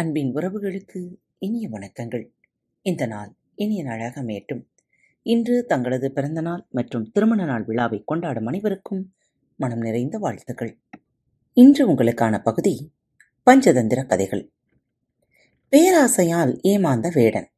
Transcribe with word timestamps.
அன்பின் 0.00 0.34
உறவுகளுக்கு 0.34 1.16
இனிய 1.38 1.68
வணக்கங்கள். 1.68 2.28
இந்த 2.82 3.06
நாள் 3.06 3.34
இனிய 3.54 3.82
நாளாக 3.82 4.22
அமையட்டும். 4.22 4.66
இன்று 5.22 5.64
தங்களது 5.64 6.12
பிறந்தநாள் 6.12 6.66
மற்றும் 6.70 7.10
திருமண 7.10 7.44
நாள் 7.44 7.64
விழாவை 7.64 8.02
கொண்டாடும் 8.06 8.46
அனைவருக்கும் 8.46 9.14
மனம் 9.56 9.78
நிறைந்த 9.78 10.18
வாழ்த்துக்கள். 10.18 10.78
இன்று 11.52 11.88
உங்களுக்கான 11.88 12.42
பகுதி 12.42 12.92
பஞ்சதந்திர 13.50 14.06
கதைகள். 14.06 14.50
பேராசையால் 15.70 16.58
ஏமாந்த 16.60 17.10
வேடன். 17.14 17.50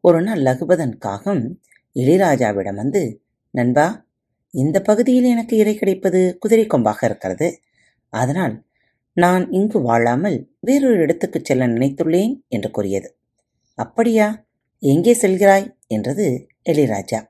ஒரு 0.00 0.22
நாள் 0.22 0.38
லகுபதன் 0.38 0.96
காகம் 0.96 1.60
இளையராஜாவிடம் 1.94 2.74
வந்து 2.74 3.22
நண்பா 3.50 4.06
இந்த 4.50 4.80
பகுதியில் 4.80 5.24
எனக்கு 5.24 5.56
இறை 5.56 5.74
கிடைப்பது 5.74 6.36
குதிரை 6.38 6.66
கொம்பாக 6.66 7.04
இருக்கிறது. 7.04 7.60
அதனால் 8.08 8.67
நான் 9.18 9.50
இங்கு 9.52 9.80
வாழாமல் 9.82 10.50
வேறொரு 10.60 10.98
இடத்துக்குச் 10.98 11.44
செல்ல 11.44 11.66
நினைத்துள்ளேன் 11.68 12.40
என்று 12.48 12.70
கூறியது. 12.70 13.16
அப்படியா? 13.74 14.46
எங்கே 14.78 15.12
செல்கிறாய்? 15.12 15.74
என்றது 15.86 16.46
எளிராஜா 16.68 17.26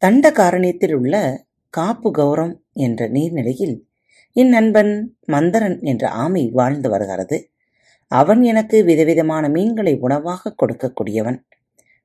தண்டகாரண்யத்தில் 0.00 0.92
உள்ள 0.92 1.44
காப்பு 1.70 2.10
கௌரம் 2.10 2.58
என்ற 2.72 3.08
நீர்நிலையில் 3.08 3.80
என் 4.32 4.48
நண்பன் 4.48 5.16
மந்தரன் 5.24 5.80
என்ற 5.82 6.08
ஆமை 6.08 6.50
வாழ்ந்து 6.50 6.88
வருகிறது. 6.88 7.50
அவன் 8.06 8.42
எனக்கு 8.42 8.84
விதவிதமான 8.84 9.48
மீன்களை 9.48 9.98
உணவாக 9.98 10.54
கொடுக்கக்கூடியவன். 10.54 11.38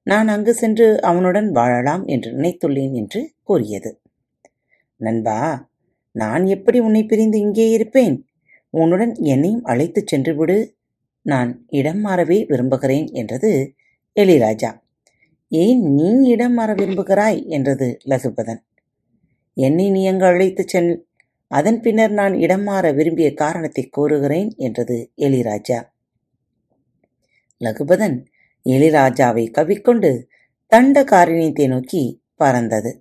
நான் 0.03 0.27
அங்கு 0.27 0.53
சென்று 0.53 1.01
அவனுடன் 1.01 1.51
வாழலாம் 1.51 2.05
என்று 2.05 2.31
நினைத்துள்ளேன் 2.31 2.91
என்று 2.91 3.33
கூறியது. 3.43 4.01
நண்பா 4.95 5.69
நான் 6.11 6.45
எப்படி 6.45 6.79
உன்னை 6.79 7.05
பிரிந்து 7.05 7.39
இங்கே 7.39 7.69
இருப்பேன்? 7.69 8.25
உன்னுடன் 8.73 9.13
என்னையும் 9.23 9.63
அழைத்துச் 9.63 10.07
சென்று 10.07 10.33
விடு 10.35 10.57
நான் 11.25 11.49
இடம் 11.69 12.01
மாறவே 12.05 12.37
விரும்புகிறேன் 12.47 13.07
என்றது 13.11 13.51
எளிராஜா 14.15 14.71
ஏன் 15.51 15.81
நீ 15.95 16.09
இடம் 16.27 16.53
மாற 16.53 16.71
விரும்புகிறாய்? 16.73 17.39
என்றது 17.47 17.87
லகுபதன் 18.09 18.61
என்னை 19.57 19.87
நீ 19.89 20.01
அங்கு 20.07 20.25
அழைத்துச் 20.25 20.67
செல். 20.67 20.91
அதன் 21.51 21.79
பின்னர் 21.81 22.11
நான் 22.11 22.33
இடம் 22.33 22.63
மாற 22.63 22.85
விரும்பிய 22.91 23.29
காரணத்தை 23.33 23.83
கூறுகிறேன் 23.89 24.51
என்றது 24.57 24.97
எளிராஜா 25.17 25.79
லகுபதன் 27.61 28.17
எளிராஜாவை 28.65 29.43
கவிக்கொண்டு 29.57 30.11
தண்டகாரிணியத்தை 30.71 31.65
நோக்கி 31.67 32.03
பறந்தது. 32.35 32.91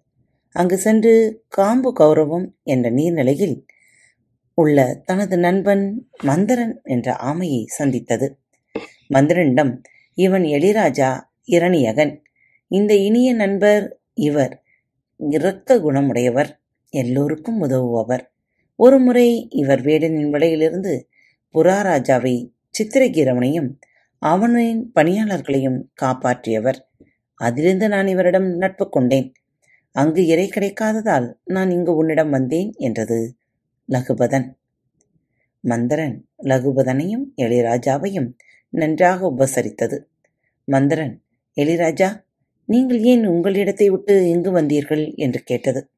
அங்கு 0.57 0.77
சென்று 0.79 1.13
காம்பு 1.49 1.91
கௌரவம் 2.01 2.47
என்ற 2.65 2.87
நீர்நிலையில் 2.91 3.57
உள்ள 4.55 5.03
தனது 5.05 5.39
நண்பன் 5.39 6.09
மந்தரன் 6.23 6.81
என்ற 6.83 7.17
ஆமையை 7.25 7.65
சந்தித்தது. 7.67 8.39
மந்திரனிடம் 9.15 9.83
இவன் 10.15 10.43
எளிராஜா 10.43 11.21
இரணியகன். 11.45 12.23
இந்த 12.69 12.95
இனிய 12.95 13.35
நண்பர் 13.35 14.01
இவர். 14.15 14.63
இரக்க 15.17 15.79
குணமுடையவர். 15.79 16.49
எல்லோருக்கும் 16.91 17.61
உதவுபவர். 17.61 18.33
ஒருமுறை 18.77 19.49
இவர் 19.51 19.81
வேடனின் 19.81 20.33
வலையிலிருந்து 20.33 21.03
புறாராஜாவை 21.55 22.53
சித்திரகீரவனையும் 22.79 23.79
அவனின் 24.19 24.93
பணியாளர்களையும் 24.95 25.81
காப்பாற்றியவர். 26.03 26.79
அதிலிருந்து 27.35 27.89
நான் 27.89 28.07
இவரிடம் 28.07 28.57
நட்பு 28.57 28.89
கொண்டேன். 28.89 29.33
அங்கு 29.93 30.27
இறை 30.27 30.51
கிடைக்காததால் 30.55 31.33
நான் 31.45 31.71
இங்கு 31.71 31.95
உன்னிடம் 31.95 32.31
வந்தேன் 32.31 32.73
என்றது. 32.77 33.37
லகுபதன். 33.91 34.59
மந்தரன் 35.61 36.29
லகுபதனையும் 36.45 37.25
எளிராஜாவையும் 37.37 38.29
நன்றாக 38.69 39.31
உபசரித்தது. 39.31 39.99
மந்தரன் 40.65 41.23
எளிராஜா 41.57 42.25
நீங்கள் 42.65 43.01
ஏன் 43.03 43.25
உங்களிடத்தை 43.27 43.91
விட்டு 43.91 44.29
இங்கு 44.29 44.51
வந்தீர்கள்? 44.53 45.15
என்று 45.15 45.43
கேட்டது. 45.43 45.91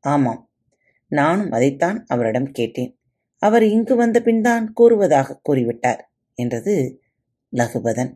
ஆமாம் 0.00 0.50
நானும் 1.08 1.50
அதைத்தான் 1.50 2.04
அவரிடம் 2.06 2.50
கேட்டேன். 2.50 2.98
அவர் 3.38 3.62
இங்கு 3.62 3.96
வந்த 3.96 4.20
பின்தான் 4.20 4.72
கூறுவதாக 4.72 5.40
கூறிவிட்டார் 5.48 6.00
என்றது 6.34 7.00
லகுபதன். 7.56 8.12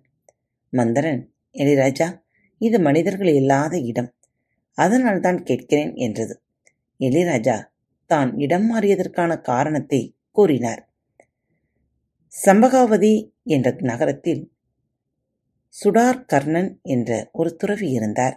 மந்தரன் 0.68 1.32
எளிராஜா 1.52 2.22
இது 2.58 2.80
மனிதர்கள் 2.80 3.26
இல்லாத 3.26 3.78
இடம். 3.78 4.14
அதனால் 4.74 5.20
தான் 5.20 5.42
கேட்கிறேன் 5.42 5.94
என்றது. 5.94 6.42
எளிராஜா 6.98 7.69
தான் 8.12 8.30
இடம் 8.36 8.66
மாறியதற்கான 8.66 9.32
காரணத்தை 9.40 10.00
கூறினார். 10.30 10.82
சம்பகாவதி 12.34 13.14
என்ற 13.46 13.70
நகரத்தில் 13.90 14.42
சுடார் 15.74 16.24
கர்ணன் 16.26 16.70
என்ற 16.94 17.10
ஒரு 17.32 17.50
துறவி 17.56 17.88
இருந்தார். 17.90 18.36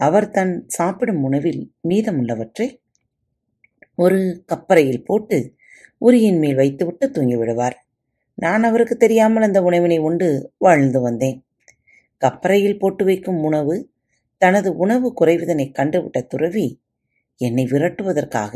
அவர் 0.00 0.28
தன் 0.30 0.54
சாப்பிடும் 0.76 1.22
உணவில் 1.22 1.62
மீதமுள்ளவற்றை 1.88 2.66
ஒரு 3.98 4.18
கப்பறையில் 4.46 5.04
போட்டு 5.04 5.38
உரியின் 6.02 6.38
மேல் 6.38 6.58
வைத்துவிட்டு 6.60 7.06
தூங்கிவிடுவார். 7.08 7.76
நான் 8.38 8.62
அவருக்கு 8.62 8.96
தெரியாமல் 8.96 9.46
அந்த 9.46 9.58
உணவினை 9.62 9.98
உண்டு 9.98 10.28
வாழ்ந்து 10.58 11.00
வந்தேன். 11.00 11.38
கப்பறையில் 12.22 12.80
போட்டு 12.80 13.04
வைக்கும் 13.04 13.40
உணவு 13.40 13.76
தனது 14.42 14.70
உணவு 14.76 15.08
குறைவதனை 15.20 15.66
கண்டுவிட்ட 15.78 16.18
துறவி 16.26 16.66
என்னை 17.40 17.64
விரட்டுவதற்காக 17.64 18.54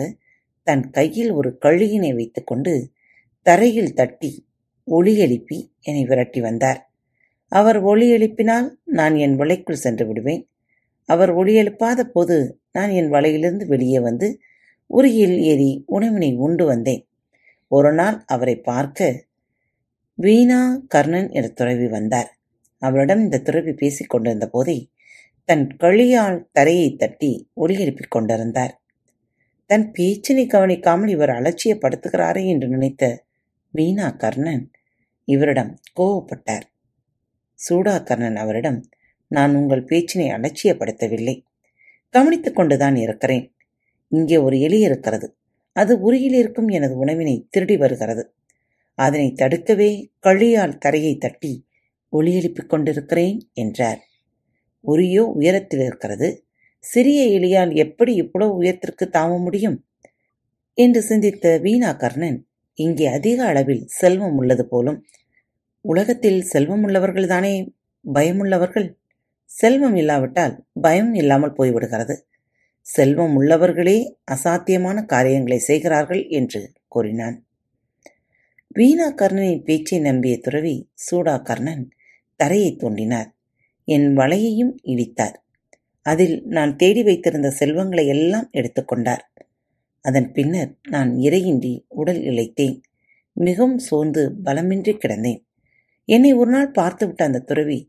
தன் 0.67 0.91
கையில் 0.91 1.31
ஒரு 1.31 1.59
கழுகினை 1.61 2.15
வைத்துக்கொண்டு 2.15 2.73
தரையில் 3.47 3.93
தட்டி 3.93 4.47
ஒளி 4.89 5.13
எழுப்பி 5.19 5.59
என்னை 5.81 6.05
விரட்டி 6.05 6.41
வந்தார். 6.41 6.81
அவர் 7.53 7.79
ஒளி 7.81 8.07
எழுப்பினால் 8.13 8.69
நான் 8.85 9.15
என் 9.15 9.37
வலைக்குள் 9.39 9.85
சென்று 9.85 10.07
விடுவேன். 10.07 10.43
அவர் 11.09 11.31
ஒளி 11.31 11.55
எழுப்பாத 11.55 12.01
போது 12.05 12.37
நான் 12.73 12.91
என் 12.91 13.11
வலையிலிருந்து 13.13 13.67
வெளியே 13.67 14.01
வந்து 14.01 14.29
உரியில் 14.87 15.39
ஏறி 15.43 15.71
உணவினை 15.87 16.31
உண்டு 16.37 16.65
வந்தேன். 16.65 17.03
ஒரு 17.69 17.93
நாள் 17.93 18.23
அவரை 18.27 18.57
பார்க்க 18.61 19.27
வீணா 20.15 20.61
கர்ணன் 20.89 21.29
என்ற 21.31 21.49
துறவி 21.49 21.89
வந்தார். 21.89 22.31
அவரிடம் 22.83 23.21
இந்த 23.21 23.39
துறவி 23.39 23.73
பேசிக் 23.73 24.09
கொண்டிருந்த 24.09 24.47
போதே 24.47 24.79
தன் 25.51 25.77
கழியால் 25.79 26.45
தரையை 26.53 26.97
தட்டி 26.97 27.51
ஒளியெழுப்பிக் 27.57 28.09
கொண்டிருந்தார். 28.09 28.83
தன் 29.67 29.93
பேச்சினை 29.99 30.47
கவனிக்காமல் 30.47 31.09
இவர் 31.09 31.29
அலட்சியப்படுத்துகிறாரே 31.29 32.47
என்று 32.47 32.69
நினைத்த 32.69 33.25
வீணா 33.71 34.11
கர்ணன் 34.11 34.71
இவரிடம் 35.25 35.81
கோவப்பட்டார். 36.01 36.63
சூடா 37.69 38.05
கர்ணன் 38.05 38.37
அவரிடம் 38.37 38.89
நான் 39.29 39.55
உங்கள் 39.55 39.85
பேச்சினை 39.85 40.29
அலட்சியப்படுத்தவில்லை. 40.31 41.43
கவனித்துக் 42.11 42.57
கொண்டுதான் 42.57 42.97
இருக்கிறேன். 42.97 43.55
இங்கே 44.09 44.37
ஒரு 44.37 44.61
எலி 44.61 44.79
இருக்கிறது. 44.79 45.37
அது 45.73 46.01
உருகில் 46.01 46.33
இருக்கும் 46.33 46.69
எனது 46.69 46.97
உணவினை 46.97 47.47
திருடி 47.51 47.77
வருகிறது. 47.77 48.35
அதனை 48.95 49.33
தடுக்கவே 49.33 50.13
கழியால் 50.23 50.79
தரையை 50.79 51.17
தட்டி 51.17 51.67
ஒளி 52.09 52.35
எழுப்பிக் 52.35 52.69
கொண்டிருக்கிறேன் 52.69 53.51
என்றார். 53.53 54.09
உரியோ 54.85 55.21
உயரத்தில் 55.21 55.81
இருக்கிறது. 55.81 56.45
சிறிய 56.85 57.39
எலியால் 57.39 57.75
எப்படி 57.75 58.15
இவ்வளவு 58.15 58.55
உயரத்திற்கு 58.55 59.09
தாவ 59.13 59.39
முடியும்? 59.39 59.85
என்று 60.75 61.03
சிந்தித்த 61.03 61.59
வீணா 61.59 61.93
கர்ணன் 61.93 62.47
இங்கே 62.75 63.07
அதிக 63.07 63.45
அளவில் 63.45 63.83
செல்வம் 63.87 64.37
உள்ளது 64.37 64.67
போலும். 64.67 65.07
உலகத்தில் 65.81 66.43
செல்வம் 66.43 66.89
உள்ளவர்கள்தானே 66.89 67.55
பயமுள்ளவர்கள் 68.15 68.89
செல்வம் 69.45 69.97
இல்லாவிட்டால் 69.97 70.65
பயம் 70.81 71.15
இல்லாமல் 71.15 71.57
போய்விடுகிறது. 71.59 72.15
செல்வம் 72.81 73.41
உள்ளவர்களே 73.41 73.99
அசாத்தியமான 74.31 75.05
காரியங்களை 75.05 75.59
செய்கிறார்கள் 75.59 76.27
என்று 76.29 76.73
கூறினான். 76.89 77.45
வீணா 78.69 79.15
கர்ணனின் 79.15 79.65
பேச்சை 79.65 79.99
நம்பிய 79.99 80.39
துறவி 80.39 80.91
சூடா 80.95 81.43
கர்ணன் 81.43 81.89
தரையை 82.37 82.77
தோண்டினார். 82.79 83.31
என் 83.95 84.09
வலையையும் 84.19 84.73
இடித்தார். 84.93 85.37
அதில் 86.07 86.37
நான் 86.57 86.73
தேடி 86.77 87.03
வைத்திருந்த 87.03 87.49
செல்வங்களை 87.51 88.05
எல்லாம் 88.07 88.49
எடுத்துக்கொண்டார் 88.53 89.25
அதன் 90.05 90.29
பின்னர் 90.33 90.71
நான் 90.89 91.11
இறையின்றி 91.17 91.73
உடல் 92.01 92.21
இழைத்தேன். 92.31 92.77
மிகவும் 93.37 93.79
சோர்ந்து 93.79 94.23
பலமின்றி 94.45 94.93
கிடந்தேன். 94.97 95.41
என்னை 96.09 96.31
ஒரு 96.33 96.51
நாள் 96.51 96.71
பார்த்துவிட்ட 96.71 97.23
அந்த 97.23 97.41
துறவி 97.41 97.81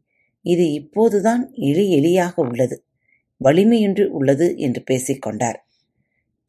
இது 0.46 0.66
இப்போதுதான் 0.74 1.44
இழி 1.70 1.86
எளியாக 1.98 2.34
உள்ளது 2.44 2.76
வலிமையின்றி 3.42 4.06
உள்ளது 4.18 4.48
என்று 4.58 4.82
பேசிக்கொண்டார் 4.92 5.60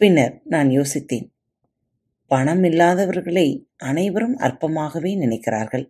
பின்னர் 0.00 0.34
நான் 0.44 0.68
யோசித்தேன் 0.68 1.26
பணம் 2.30 2.62
இல்லாதவர்களை 2.62 3.46
அனைவரும் 3.88 4.36
அற்பமாகவே 4.36 5.10
நினைக்கிறார்கள். 5.16 5.84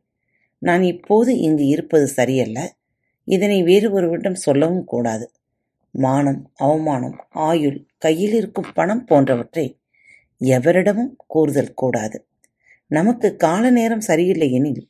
நான் 0.62 0.82
இப்போது 0.82 1.30
இங்கு 1.38 1.64
இருப்பது 1.66 2.06
சரியல்ல. 2.08 2.60
இதனை 3.34 3.58
வேறு 3.62 3.88
ஒருவரிடம் 3.92 4.42
சொல்லவும் 4.46 4.84
கூடாது. 4.84 5.26
மானம் 5.94 6.40
அவமானம் 6.58 7.16
ஆயுள் 7.48 7.78
கையில் 7.98 8.34
இருக்கும் 8.34 8.72
பணம் 8.74 9.04
போன்றவற்றை 9.04 9.66
எவரிடமும் 10.40 11.12
கூறுதல் 11.26 11.74
கூடாது. 11.74 12.18
நமக்கு 12.90 13.28
கால 13.36 13.64
நேரம் 13.70 14.06
சரியில்லை 14.10 14.48
எனில் 14.52 14.82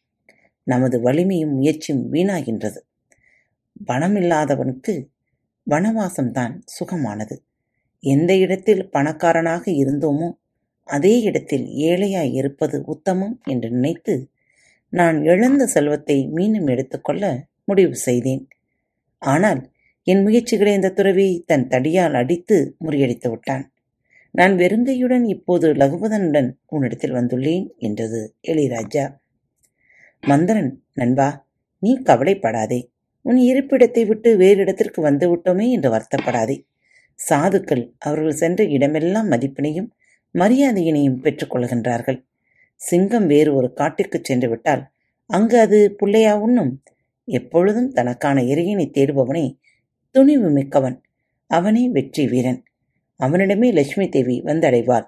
நமது 0.66 0.96
வலிமையும் 1.00 1.54
முயற்சியும் 1.54 2.04
வீணாகின்றது. 2.12 2.80
பணமில்லாதவனுக்கு 3.90 4.94
வனவாசம்தான் 5.66 6.54
சுகமானது. 6.76 7.36
எந்த 8.04 8.32
இடத்தில் 8.36 8.82
பணக்காரனாக 8.90 9.64
இருந்தோமோ 9.82 10.28
அதே 10.88 11.14
இடத்தில் 11.20 11.66
ஏழையாய் 11.88 12.32
இருப்பது 12.32 12.76
உத்தமம் 12.84 13.36
என்று 13.44 13.68
நினைத்து 13.70 14.14
நான் 14.92 15.18
இழந்த 15.24 15.62
செல்வத்தை 15.66 16.16
மீண்டும் 16.28 16.66
எடுத்துக்கொள்ள 16.66 17.24
முடிவு 17.68 17.96
செய்தேன். 18.08 18.42
ஆனால் 19.22 19.60
என் 20.06 20.22
முயற்சிகளை 20.26 20.72
இந்த 20.78 20.94
துறவி 20.98 21.28
தன் 21.50 21.66
தடியால் 21.72 22.16
அடித்து 22.20 22.56
முறியடித்து 22.84 23.28
விட்டான். 23.30 23.64
நான் 24.34 24.54
வெறுங்கையுடன் 24.60 25.24
இப்போது 25.34 25.66
லகுபதனுடன் 25.80 26.48
உன்னிடத்தில் 26.66 27.16
வந்துள்ளேன் 27.18 27.66
என்றது 27.86 28.20
எளிராஜா 28.52 29.04
மந்திரன் 30.22 30.70
நண்பா 31.00 31.28
நீ 31.82 31.92
கவலைப்படாதே. 32.08 32.80
உன் 33.24 33.38
இருப்பிடத்தை 33.48 34.02
விட்டு 34.10 34.30
வேறு 34.42 34.60
இடத்திற்கு 34.64 35.00
வந்து 35.08 35.26
விட்டோமே 35.32 35.66
என்று 35.76 35.88
வருத்தப்படாதே. 35.94 36.56
சாதுக்கள் 37.18 37.82
அவர்கள் 38.06 38.40
சென்ற 38.42 38.62
இடமெல்லாம் 38.76 39.28
மதிப்பினையும் 39.32 39.88
மரியாதையினையும் 40.34 41.20
பெற்றுக்கொள்கின்றார்கள் 41.24 42.18
சிங்கம் 42.80 43.26
வேறு 43.32 43.50
ஒரு 43.58 43.68
காட்டிற்கு 43.80 44.18
சென்று 44.28 44.48
விட்டால் 44.52 44.82
அங்கு 45.30 45.56
அது 45.64 45.78
புள்ளையா 46.00 46.32
உண்ணும்? 46.46 46.72
எப்பொழுதும் 47.24 47.92
தனக்கான 47.92 48.42
இறையனை 48.42 48.90
தேடுபவனே 48.90 49.58
துணிவு 50.10 50.50
மிக்கவன். 50.50 51.02
அவனே 51.46 51.88
வெற்றி 51.88 52.28
வீரன். 52.28 52.64
அவனிடமே 53.16 53.72
லட்சுமி 53.72 54.08
தேவி 54.08 54.42
வந்தடைவாள். 54.42 55.06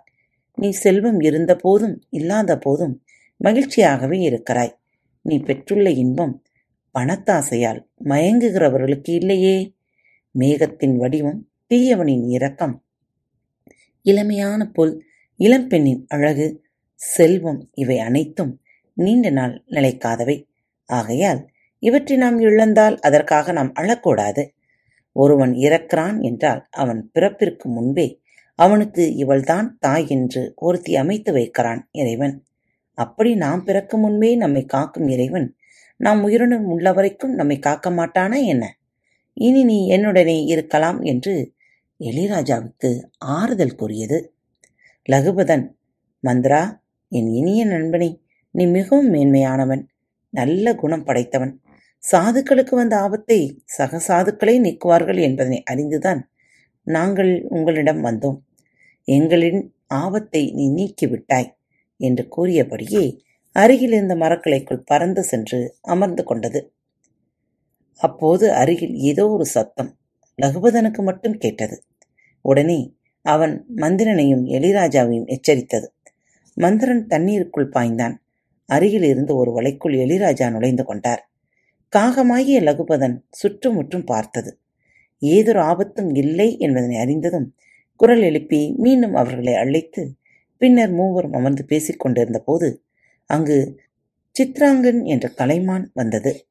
நீ 0.55 0.71
செல்வம் 0.71 1.21
இருந்த 1.21 1.57
போதும் 1.57 2.03
இல்லாத 2.09 2.59
போதும் 2.59 3.05
மகிழ்ச்சியாகவே 3.45 4.21
இருக்கிறாய். 4.21 4.79
நீ 5.21 5.39
பெற்றுள்ள 5.39 5.91
இன்பம் 5.91 6.43
பணத்தாசையால் 6.99 7.87
மயங்குகிறவர்களுக்கு 8.05 9.11
இல்லையே. 9.11 9.75
மேகத்தின் 10.39 10.97
வடிவம் 10.97 11.51
தீயவனின் 11.75 12.29
இரக்கம். 12.29 12.85
இளமையான 14.05 14.65
புல் 14.65 15.05
இளம்பெண்ணின் 15.39 16.05
அழகு 16.07 16.63
செல்வம் 16.95 17.71
இவை 17.75 17.99
அனைத்தும் 17.99 18.63
நீண்ட 18.95 19.31
நாள் 19.31 19.65
நிலைக்காதவை. 19.71 20.47
ஆகையால் 20.87 21.49
இவற்றை 21.87 22.17
நாம் 22.17 22.39
இழந்தால் 22.41 22.97
அதற்காக 22.99 23.53
நாம் 23.53 23.73
அழக்கூடாது. 23.81 24.43
ஒருவன் 25.17 25.53
இறக்கிறான் 25.65 26.17
என்றால் 26.21 26.63
அவன் 26.71 27.01
பிறப்பிற்கு 27.15 27.67
முன்பே 27.75 28.07
அவனுக்கு 28.59 29.05
இவள்தான் 29.15 29.69
தாய் 29.79 30.07
என்று 30.09 30.43
ஒருத்தி 30.57 30.93
அமைத்து 30.97 31.31
வைக்கிறான் 31.33 31.81
இறைவன். 31.93 32.35
அப்படி 32.99 33.31
நாம் 33.35 33.63
பிறக்கும் 33.65 34.01
முன்பே 34.01 34.31
நம்மை 34.37 34.63
காக்கும் 34.65 35.09
இறைவன். 35.09 35.49
நாம் 36.01 36.21
உயிருடன் 36.23 36.65
உள்ள 36.65 36.93
வரைக்கும் 36.93 37.35
நம்மை 37.35 37.57
காக்க 37.59 37.91
மாட்டானா 37.91 38.39
என்ன? 38.45 38.65
இனி 39.37 39.63
நீ 39.65 39.79
என்னுடனே 39.97 40.37
இருக்கலாம் 40.45 40.99
என்று 41.03 41.35
எளிராஜாவுக்கு 42.01 42.91
ஆறுதல் 43.19 43.75
கூறியது. 43.75 44.19
லகுபதன் 45.09 45.65
மந்திரா 46.25 46.63
என் 47.13 47.31
இனிய 47.33 47.63
நண்பனே 47.67 48.11
நீ 48.55 48.65
மிகவும் 48.67 49.11
மேன்மையானவன் 49.15 49.83
நல்ல 50.35 50.75
குணம் 50.75 51.05
படைத்தவன். 51.05 51.53
சாதுக்களுக்கு 52.05 52.75
வந்த 52.75 52.95
ஆபத்தை 52.99 53.39
சக 53.65 54.01
சாதுக்களே 54.09 54.55
நீக்குவார்கள் 54.61 55.21
என்பதனை 55.21 55.63
அறிந்துதான் 55.71 56.21
நாங்கள் 56.87 57.33
உங்களிடம் 57.49 58.01
வந்தோம். 58.05 58.39
எங்களின் 59.09 59.61
ஆபத்தை 59.87 60.43
நீ 60.53 60.65
நீக்கிவிட்டாய் 60.71 61.51
என்று 62.01 62.29
கூறியபடியே 62.29 63.05
அருகில் 63.57 63.93
இருந்த 63.93 64.15
மரக்கிளைக்குள் 64.15 64.87
பறந்து 64.87 65.23
சென்று 65.23 65.59
அமர்ந்து 65.81 66.23
கொண்டது. 66.25 66.61
அப்போது 68.01 68.47
அருகில் 68.53 68.95
ஏதோ 69.01 69.29
ஒரு 69.29 69.45
சத்தம் 69.47 69.91
லகுபதனுக்கு 70.39 71.03
மட்டும் 71.03 71.37
கேட்டது. 71.39 71.77
உடனே 72.45 72.79
அவன் 73.25 73.55
மந்திரனையும் 73.77 74.45
எளிராஜாவையும் 74.47 75.29
எச்சரித்தது. 75.29 75.87
மந்திரன் 76.57 77.07
தண்ணீருக்குள் 77.07 77.73
பாய்ந்தான். 77.73 78.17
அருகில் 78.69 79.03
இருந்து 79.03 79.33
ஒரு 79.37 79.51
வலைக்குள் 79.53 79.95
எளிராஜா 79.99 80.51
நுழைந்து 80.51 80.85
கொண்டார். 80.85 81.23
காகமாகிய 81.97 82.61
லகுபதன் 82.61 83.17
சுற்றுமுற்றும் 83.31 84.05
பார்த்தது. 84.05 84.59
ஏதொரு 85.21 85.59
ஆபத்தும் 85.59 86.15
இல்லை 86.15 86.59
என்பதனை 86.59 86.97
அறிந்ததும் 86.97 87.55
குரல் 87.97 88.23
எழுப்பி 88.23 88.75
மீண்டும் 88.77 89.15
அவர்களை 89.15 89.55
அழைத்து 89.55 90.17
பின்னர் 90.57 90.93
மூவரும் 90.93 91.33
அமர்ந்து 91.33 91.65
பேசிக் 91.65 92.01
கொண்டிருந்த 92.01 92.39
போது 92.39 92.85
அங்கு 93.27 93.81
சித்ராங்கன் 94.39 95.05
என்ற 95.05 95.29
கலைமான் 95.29 95.91
வந்தது. 95.95 96.47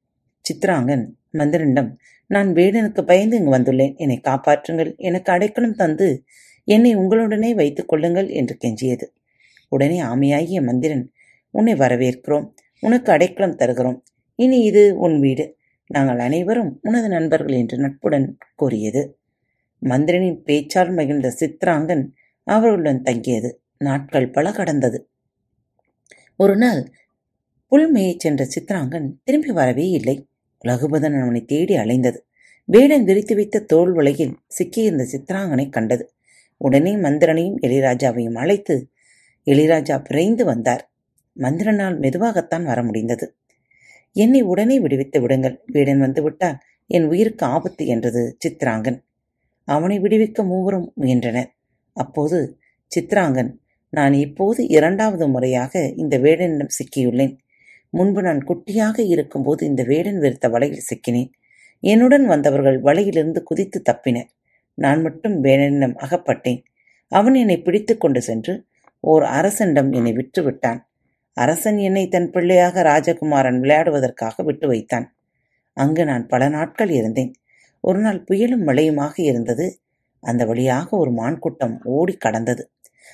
சித்ராங்கன் 0.46 1.06
மந்திரனிடம் 1.32 1.98
நான் 2.28 2.54
வேடனுக்கு 2.54 3.02
பயந்து 3.02 3.38
இங்கு 3.38 3.58
வந்துள்ளேன். 3.58 3.96
என்னை 3.96 4.22
காப்பாற்றுங்கள். 4.24 4.98
எனக்கு 4.98 5.32
அடைக்கலம் 5.32 5.76
தந்து 5.76 6.24
என்னை 6.64 6.98
உங்களுடனே 6.98 7.56
வைத்துக் 7.56 7.88
கொள்ளுங்கள் 7.88 8.30
என்று 8.30 8.58
கெஞ்சியது. 8.66 9.04
உடனே 9.70 10.02
ஆமையாகிய 10.02 10.64
மந்திரன் 10.64 11.12
உன்னை 11.50 11.74
வரவேற்கிறோம். 11.74 12.50
உனக்கு 12.80 13.12
அடைக்கலம் 13.12 13.56
தருகிறோம். 13.56 14.04
இனி 14.36 14.60
இது 14.60 14.98
உன் 14.98 15.20
வீடு. 15.20 15.58
நாங்கள் 15.88 16.20
அனைவரும் 16.20 16.80
உனது 16.82 17.10
நண்பர்கள் 17.10 17.56
என்று 17.56 17.78
நட்புடன் 17.78 18.38
கூறியது. 18.56 19.18
மந்திரனின் 19.80 20.44
பேச்சால் 20.44 20.94
மகிழ்ந்த 20.94 21.36
சித்ராங்கன் 21.40 22.08
அவர்களுடன் 22.44 23.02
தங்கியது. 23.02 23.62
நாட்கள் 23.78 24.30
பல 24.30 24.52
கடந்தது. 24.52 25.10
ஒரு 26.36 26.58
நாள் 26.58 26.92
புல் 27.68 28.16
சென்ற 28.18 28.46
சித்ராங்கன் 28.46 29.12
திரும்பி 29.24 29.52
வரவே 29.52 29.90
இல்லை. 29.90 30.28
லகுபதன் 30.66 31.22
அவனை 31.22 31.46
தேடி 31.46 31.76
அலைந்தது. 31.76 32.18
வேடன் 32.66 33.04
விரித்து 33.04 33.36
வைத்த 33.36 33.60
தோல் 33.60 33.92
உலகில் 33.92 34.38
சிக்கியிருந்த 34.48 35.06
சித்ராங்கனை 35.12 35.70
கண்டது. 35.70 36.14
உடனே 36.58 36.96
மந்திரனையும் 36.96 37.60
எளிராஜாவையும் 37.62 38.34
அழைத்து 38.34 38.90
எளிராஜா 39.46 40.02
விரைந்து 40.04 40.46
வந்தார். 40.46 40.92
மந்திரனால் 41.38 42.00
மெதுவாகத்தான் 42.00 42.64
வர 42.64 42.84
முடிந்தது. 42.84 43.36
என்னை 44.16 44.42
உடனே 44.42 44.80
விடுவித்து 44.80 45.22
விடுங்கள். 45.22 45.62
வீடன் 45.66 46.00
வந்துவிட்டால் 46.00 46.58
என் 46.88 47.04
உயிருக்கு 47.04 47.46
ஆபத்து 47.46 47.86
என்றது 47.86 48.38
சித்ராங்கன். 48.44 49.00
அவனை 49.68 50.00
விடுவிக்க 50.00 50.44
மூவரும் 50.44 50.92
முயன்றனர். 50.96 51.50
அப்போது 51.94 52.58
சித்ராங்கன் 52.92 53.52
நான் 53.90 54.14
இப்போது 54.14 54.68
இரண்டாவது 54.68 55.28
முறையாக 55.28 55.94
இந்த 55.96 56.18
வேடனிடம் 56.18 56.76
சிக்கியுள்ளேன். 56.78 57.34
முன்பு 57.90 58.22
நான் 58.22 58.42
குட்டியாக 58.44 59.00
இருக்கும்போது 59.08 59.66
இந்த 59.66 59.84
வேடன் 59.84 60.20
வெறுத்த 60.20 60.50
வலையில் 60.50 60.88
சிக்கினேன். 60.90 61.32
என்னுடன் 61.80 62.26
வந்தவர்கள் 62.26 62.82
வலையிலிருந்து 62.82 63.42
குதித்து 63.44 63.82
தப்பினர். 63.92 64.30
நான் 64.78 65.02
மட்டும் 65.02 65.44
வேடனிடம் 65.44 65.98
அகப்பட்டேன். 65.98 66.62
அவன் 67.12 67.34
என்னை 67.34 67.62
பிடித்து 67.62 67.98
கொண்டு 67.98 68.22
சென்று 68.22 68.54
ஓர் 69.00 69.24
அரசனிடம் 69.24 69.92
என்னை 69.92 70.14
விற்றுவிட்டான் 70.14 70.80
அரசன் 71.38 71.78
என்னை 71.78 72.08
தன் 72.08 72.30
பிள்ளையாக 72.32 72.82
ராஜகுமாரன் 72.82 73.60
விளையாடுவதற்காக 73.60 74.44
விட்டு 74.44 74.68
வைத்தான். 74.68 75.16
அங்கு 75.78 76.06
நான் 76.06 76.28
பல 76.28 76.50
நாட்கள் 76.50 76.90
இருந்தேன். 76.90 77.32
ஒரு 77.80 78.00
நாள் 78.00 78.24
புயலும் 78.32 78.64
மழையுமாக 78.64 79.16
இருந்தது. 79.24 79.66
அந்த 80.20 80.46
வழியாக 80.46 80.90
ஒரு 80.98 81.12
மான் 81.12 81.40
கூட்டம் 81.40 81.82
ஓடி 81.84 82.14
கடந்தது. 82.18 82.64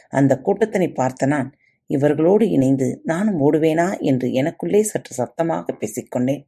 அந்த 0.10 0.42
கூட்டத்தினை 0.46 0.94
பார்த்த 0.94 1.26
நான் 1.26 1.50
இவர்களோடு 1.90 2.46
இணைந்து 2.50 3.02
நானும் 3.04 3.40
ஓடுவேனா? 3.40 4.00
என்று 4.00 4.28
எனக்குள்ளே 4.32 4.82
சற்று 4.82 5.14
சத்தமாக 5.14 5.74
பேசிக்கொண்டேன். 5.74 6.44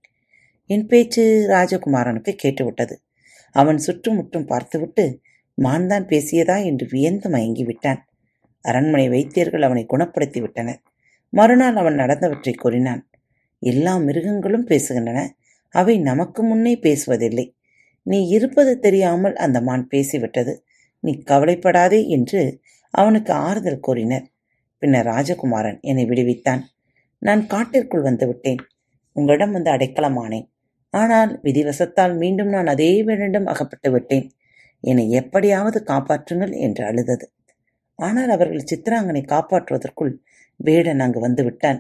என் 0.70 0.86
பேச்சு 0.88 1.24
ராஜகுமாரனுக்கு 1.50 2.34
கேட்டுவிட்டது. 2.44 2.96
அவன் 3.56 3.78
சுற்றுமுற்றும் 3.78 4.46
பார்த்துவிட்டு 4.46 5.06
மான் 5.58 5.88
தான் 5.88 6.06
பேசியதா? 6.06 6.58
என்று 6.64 6.86
வியந்து 6.92 7.30
மயங்கி 7.30 7.64
விட்டான் 7.64 8.02
அரண்மனை 8.66 9.10
வைத்தியர்கள் 9.10 9.62
அவனை 9.62 9.86
குணப்படுத்தி 9.86 10.40
விட்டனர் 10.42 10.82
மறுநாள் 11.34 11.76
அவன் 11.76 12.00
நடந்தவற்றை 12.00 12.54
கூறினான். 12.54 13.02
எல்லா 13.62 13.94
மிருகங்களும் 13.98 14.68
பேசுகின்றன. 14.68 15.20
அவை 15.76 15.96
நமக்கு 16.00 16.42
முன்னே 16.44 16.74
பேசுவதில்லை. 16.82 17.46
நீ 18.06 18.28
இருப்பது 18.28 18.80
தெரியாமல் 18.80 19.36
அந்த 19.36 19.58
மான் 19.62 19.88
பேசிவிட்டது. 19.92 20.54
நீ 21.04 21.12
கவலைப்படாதே 21.24 22.00
என்று 22.08 22.42
அவனுக்கு 22.94 23.34
ஆறுதல் 23.34 23.80
கூறினர். 23.80 24.26
பின்னர் 24.82 25.06
ராஜகுமாரன் 25.06 25.80
என்னை 25.82 26.06
விடுவித்தான். 26.06 26.62
நான் 27.22 27.48
காட்டிற்குள் 27.48 28.02
வந்து 28.02 28.26
விட்டேன். 28.28 28.62
உங்களிடம் 29.16 29.52
வந்து 29.52 29.70
அடைக்கலமானேன் 29.72 30.48
ஆனால் 30.94 31.32
விதிவசத்தால் 31.44 32.14
மீண்டும் 32.18 32.48
நான் 32.48 32.68
அதே 32.68 32.92
வேண்டிடம் 33.04 33.46
அகப்பட்டு 33.46 33.90
விட்டேன். 33.92 34.26
என்னை 34.84 35.06
எப்படியாவது 35.12 35.80
காப்பாற்றுங்கள் 35.88 36.54
என்று 36.58 36.84
அழுதது. 36.86 37.26
ஆனால் 38.00 38.30
அவர்கள் 38.30 38.68
சித்திராங்கனை 38.72 39.24
காப்பாற்றுவதற்குள் 39.26 40.14
வேடன் 40.62 41.00
அங்கு 41.00 41.20
வந்து 41.20 41.44
விட்டான். 41.44 41.80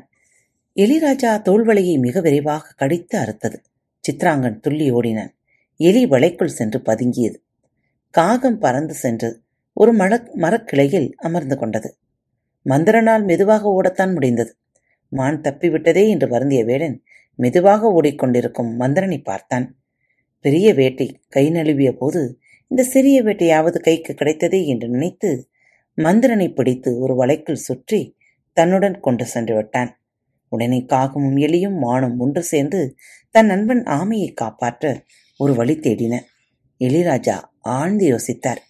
எலிராஜா 0.77 1.31
தோல்வலையை 1.47 1.95
மிக 2.00 2.21
விரைவாக 2.21 2.73
கடித்து 2.77 3.15
அறுத்தது. 3.19 3.57
சித்ராங்கன் 4.03 4.59
துள்ளி 4.59 4.88
ஓடினான். 4.91 5.31
எலி 5.79 6.03
வளைக்குள் 6.05 6.57
சென்று 6.59 6.79
பதுங்கியது. 6.85 7.38
காகம் 8.13 8.59
பறந்து 8.59 8.93
சென்று 8.93 9.29
ஒரு 9.77 9.91
மல 9.95 10.13
மரக்கிளையில் 10.35 11.09
அமர்ந்து 11.17 11.55
கொண்டது. 11.57 11.89
மந்திரனால் 12.65 13.23
மெதுவாக 13.25 13.63
ஓடத்தான் 13.69 14.13
முடிந்தது. 14.13 14.51
மான் 15.11 15.39
தப்பிவிட்டதே 15.41 16.03
என்று 16.09 16.27
வருந்திய 16.27 16.61
வேடன் 16.63 16.97
மெதுவாக 17.39 17.91
ஓடிக்கொண்டிருக்கும் 17.91 18.71
மந்திரனை 18.75 19.19
பார்த்தான். 19.21 19.65
பெரிய 20.45 20.67
வேட்டை 20.73 21.07
கை 21.27 21.45
நழுவிய 21.51 21.91
போது 21.91 22.21
இந்த 22.67 22.83
சிறிய 22.83 23.17
வேட்டையாவது 23.23 23.77
கைக்கு 23.79 24.13
கிடைத்ததே 24.13 24.59
என்று 24.65 24.88
நினைத்து 24.88 25.29
மந்திரனை 25.97 26.47
பிடித்து 26.53 26.91
ஒரு 27.00 27.13
வலைக்குள் 27.15 27.65
சுற்றி 27.67 28.01
தன்னுடன் 28.53 29.00
கொண்டு 29.00 29.25
சென்று 29.25 29.55
விட்டான். 29.55 29.91
உடனே 30.48 30.86
காகமும் 30.89 31.38
எலியும் 31.38 31.77
மானும் 31.77 32.17
ஒன்று 32.17 32.43
சேர்ந்து 32.43 32.96
தன் 33.31 33.46
நண்பன் 33.46 33.84
ஆமையை 33.84 34.34
காப்பாற்ற 34.34 35.03
ஒரு 35.38 35.55
வழி 35.55 35.75
தேடின. 35.75 36.20
எலிராஜா 36.79 37.41
ஆழ்ந்து 37.60 38.05
யோசித்தார். 38.12 38.62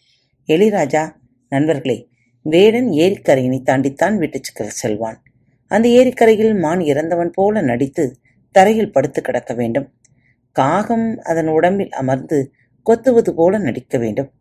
எலிராஜா 0.47 1.15
நண்பர்களே 1.49 2.09
வேடன் 2.41 2.89
ஏரிக்கரையினை 2.89 3.61
தாண்டித்தான் 3.61 4.17
வீட்டுக்கு 4.17 4.71
செல்வான். 4.71 5.23
அந்த 5.67 5.87
ஏரிக்கரையில் 5.87 6.55
மான் 6.55 6.79
இறந்தவன் 6.79 7.31
போல 7.33 7.61
நடித்து 7.61 8.19
தரையில் 8.51 8.91
படுத்து 8.91 9.21
கிடக்க 9.21 9.53
வேண்டும். 9.53 9.93
காகம் 10.51 11.17
அதன் 11.23 11.47
உடம்பில் 11.47 11.91
அமர்ந்து 11.91 12.53
கொத்துவது 12.85 13.31
போல 13.31 13.57
நடிக்க 13.57 13.97
வேண்டும். 13.97 14.31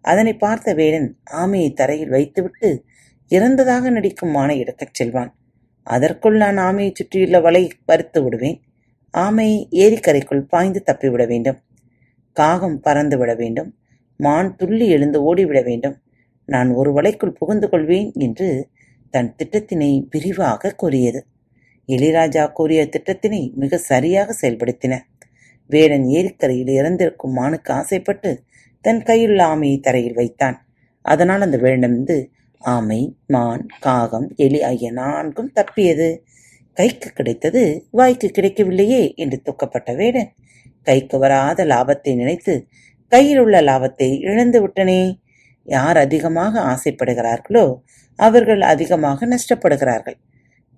அதனை 0.00 0.36
பார்த்த 0.36 0.74
வேடன் 0.74 1.18
ஆமையை 1.30 1.74
தரையில் 1.74 2.08
வைத்துவிட்டு 2.08 2.84
இறந்ததாக 3.30 3.90
நடிக்கும் 3.90 4.34
மானை 4.34 4.56
எடுக்கச் 4.58 4.94
செல்வான். 4.94 5.36
அதற்குள் 5.82 6.36
நான் 6.36 6.58
ஆமையை 6.58 6.90
சுற்றியுள்ள 6.94 7.40
வலை 7.40 7.70
பறித்து 7.84 8.22
விடுவேன். 8.22 8.60
ஆமை 9.10 9.68
ஏரிக்கரைக்குள் 9.70 10.40
பாய்ந்து 10.40 10.82
தப்பிவிட 10.86 11.26
வேண்டும். 11.26 11.58
காகம் 12.32 12.80
பறந்து 12.80 13.18
விட 13.18 13.34
வேண்டும். 13.34 13.76
மான் 14.16 14.56
துள்ளி 14.56 14.88
எழுந்து 14.88 15.34
ஓடிவிட 15.34 15.64
வேண்டும். 15.64 15.96
நான் 16.44 16.70
ஒரு 16.70 16.92
வலைக்குள் 16.92 17.30
புகுந்து 17.30 17.68
கொள்வேன் 17.68 18.12
என்று 18.14 18.68
தன் 19.10 19.34
திட்டத்தினை 19.42 20.06
விரிவாக 20.10 20.74
கூறியது. 20.74 21.26
இளையராஜா 21.88 22.52
கூறிய 22.52 22.88
திட்டத்தினை 22.88 23.54
மிக 23.54 23.76
சரியாக 23.76 24.36
செயல்படுத்தின. 24.42 25.00
வேடன் 25.66 26.04
ஏரிக்கரையில் 26.04 26.68
இறந்திருக்கும் 26.68 27.32
மானுக்கு 27.32 27.72
ஆசைப்பட்டு 27.72 28.42
தன் 28.80 29.02
கையுள்ள 29.02 29.40
ஆமையை 29.42 29.80
தரையில் 29.80 30.14
வைத்தான். 30.14 30.66
அதனால் 31.02 31.40
அந்த 31.40 31.56
வேடமிருந்து 31.56 32.30
ஆமை 32.62 33.00
மான் 33.26 33.64
காகம் 33.80 34.26
எலி 34.36 34.60
ஆகிய 34.62 34.90
நான்கும் 34.90 35.52
தப்பியது. 35.52 36.08
கைக்கு 36.76 37.08
கிடைத்தது 37.10 37.62
வாய்க்கு 37.90 38.28
கிடைக்கவில்லையே 38.30 39.02
என்று 39.14 39.38
துக்கப்பட்ட 39.42 39.90
வேடன். 39.92 40.30
கைக்கு 40.82 41.16
வராத 41.18 41.60
லாபத்தை 41.64 42.12
நினைத்து 42.14 42.54
கையில் 43.12 43.40
உள்ள 43.40 43.56
லாபத்தை 43.60 44.08
இழந்து 44.20 44.58
விட்டனே. 44.64 45.00
யார் 45.68 45.96
அதிகமாக 45.96 46.54
ஆசைப்படுகிறார்களோ 46.72 47.64
அவர்கள் 48.18 48.62
அதிகமாக 48.62 49.26
நஷ்டப்படுகிறார்கள். 49.26 50.18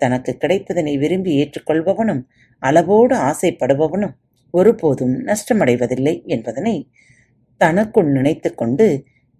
தனக்கு 0.00 0.32
கிடைப்பதனை 0.36 0.94
விரும்பி 0.98 1.32
ஏற்றுக்கொள்பவனும் 1.42 2.22
அளவோடு 2.62 3.14
ஆசைப்படுபவனும் 3.30 4.14
ஒருபோதும் 4.54 5.14
நஷ்டமடைவதில்லை 5.26 6.14
என்பதனை 6.26 6.76
தனக்குள் 7.60 8.10
நினைத்து 8.12 8.50
கொண்டு 8.54 8.86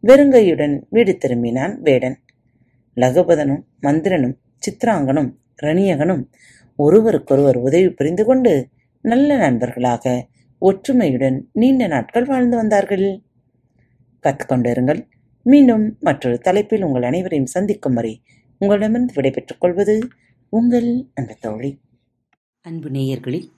வெறுங்கையுடன் 0.02 0.74
வீடு 0.88 1.12
திரும்பினான் 1.22 1.74
வேடன். 1.80 2.16
லகுபதனும் 2.98 3.62
மந்திரனும் 3.80 4.36
சித்ராங்கனும் 4.62 5.30
ரணியகனும் 5.62 6.24
ஒருவருக்கொருவர் 6.76 7.56
உதவி 7.56 7.90
புரிந்து 7.90 8.24
கொண்டு 8.24 8.68
நல்ல 9.00 9.36
நண்பர்களாக 9.36 10.28
ஒற்றுமையுடன் 10.62 11.38
நீண்ட 11.52 11.86
நாட்கள் 11.86 12.24
வாழ்ந்து 12.24 12.56
வந்தார்கள். 12.56 13.06
கற்றுக்கொண்டிருங்கள் 14.22 15.00
மீண்டும் 15.42 15.96
மற்றொரு 16.00 16.38
தலைப்பில் 16.38 16.82
உங்கள் 16.82 17.02
அனைவரையும் 17.02 17.46
சந்திக்கும் 17.46 17.94
வரை 17.94 18.22
உங்களிடமிருந்து 18.58 19.12
விடைபெற்றுக் 19.14 19.60
கொள்வது 19.60 20.08
உங்கள் 20.48 20.88
அன்பு 21.14 21.36
தோழி 21.40 21.70
அன்பு 22.60 22.88
நேயர்களில் 22.88 23.48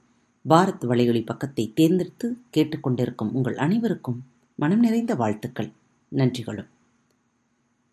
பாரத் 0.49 0.85
வலையொலி 0.89 1.25
பக்கத்தை 1.25 1.73
தேர்ந்தெடுத்து 1.75 2.37
கேட்டுக்கொண்டிருக்கும் 2.57 3.31
உங்கள் 3.33 3.57
அனைவருக்கும் 3.57 4.21
மனம் 4.57 4.81
நிறைந்த 4.81 5.15
வாழ்த்துக்கள். 5.15 5.71
நன்றிகளும். 6.09 6.71